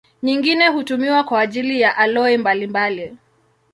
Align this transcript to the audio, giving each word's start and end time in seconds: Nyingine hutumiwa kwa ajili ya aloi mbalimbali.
Nyingine 0.23 0.67
hutumiwa 0.67 1.23
kwa 1.23 1.39
ajili 1.41 1.81
ya 1.81 1.97
aloi 1.97 2.37
mbalimbali. 2.37 3.17